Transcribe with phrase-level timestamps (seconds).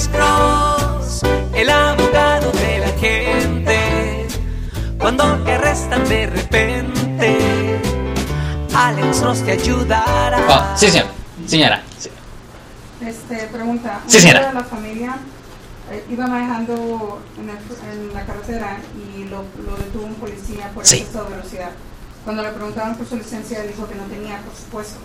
[0.00, 1.20] Alex Cross,
[1.52, 4.26] el abogado de la gente.
[4.98, 7.78] Cuando te arrestan de repente,
[8.74, 10.38] Alex Cross te ayudará.
[10.48, 11.06] Ah, sí, señor.
[11.46, 11.82] Señora.
[11.98, 12.08] sí.
[13.06, 14.00] Este, pregunta.
[14.06, 14.48] Sí, señora.
[14.48, 15.18] de la familia
[15.90, 20.86] eh, iba manejando en, el- en la carretera y lo, lo detuvo un policía por
[20.86, 20.96] Sí.
[21.00, 21.70] exceso de velocidad.
[22.24, 24.98] Cuando le preguntaron por su licencia, dijo que no tenía, por supuesto,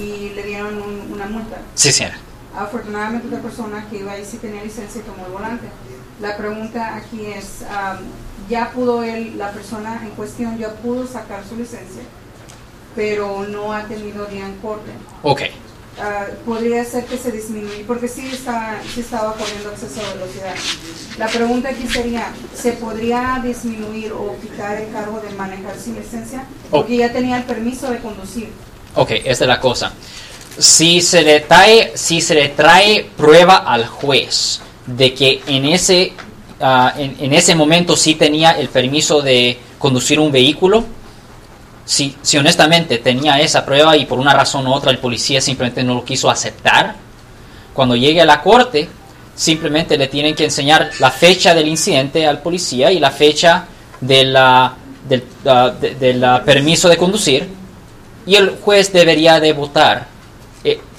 [0.00, 1.58] y le dieron un- una multa.
[1.76, 2.16] Sí, señora.
[2.56, 5.66] Afortunadamente, otra persona que iba ahí sí tenía licencia y tomó el volante.
[6.20, 7.98] La pregunta aquí es: am,
[8.48, 12.02] ¿ya pudo él, la persona en cuestión, ya pudo sacar su licencia,
[12.94, 14.90] pero no ha tenido día en corte?
[15.22, 15.42] Ok.
[15.98, 20.54] Ah, podría ser que se disminuya, porque sí, está, sí estaba corriendo exceso de velocidad.
[21.16, 26.44] La pregunta aquí sería, ¿se podría disminuir o quitar el cargo de manejar sin licencia?
[26.70, 26.78] Oh.
[26.78, 28.50] Porque ya tenía el permiso de conducir.
[28.94, 29.92] Ok, esta es la cosa.
[30.58, 36.12] Si se le trae, si se le trae prueba al juez de que en ese,
[36.60, 40.84] ah, en, ese momento sí tenía el permiso de conducir un vehículo,
[41.84, 45.94] si, honestamente tenía esa prueba y por una razón u otra el policía simplemente no
[45.94, 46.96] lo quiso aceptar,
[47.74, 48.88] cuando llegue a la corte,
[49.34, 53.66] simplemente le tienen que enseñar la fecha del incidente al policía y la fecha
[54.00, 54.74] de la-
[55.06, 55.74] del ah,
[56.24, 57.46] ah, permiso de conducir
[58.26, 60.15] y el juez debería de votar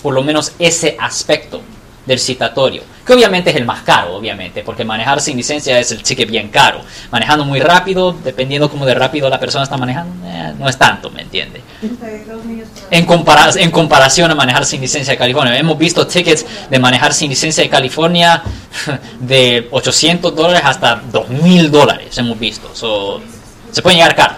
[0.08, 1.62] por lo menos ese aspecto
[2.06, 6.02] del citatorio, que obviamente es el más caro, obviamente, porque manejar sin licencia es el
[6.02, 6.80] ticket bien caro.
[7.12, 11.10] Manejando muy rápido, dependiendo cómo de rápido la persona está manejando, eh, no es tanto,
[11.10, 11.62] ¿me entiende?
[12.90, 15.58] En, compara- en comparación a manejar sin licencia de California.
[15.60, 18.42] Hemos visto tickets de manejar sin licencia de California
[19.20, 22.70] de 800 dólares hasta 2000 dólares, hemos visto.
[22.74, 23.20] So,
[23.74, 24.38] se pueden llegar caros.